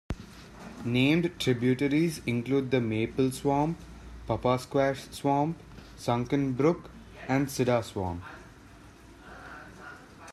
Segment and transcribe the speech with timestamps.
[0.83, 3.77] Named tributaries include the Maple Swamp,
[4.27, 5.61] Poppasquash Swamp,
[5.95, 6.89] Sunken Brook
[7.27, 8.23] and Cedar Swamp.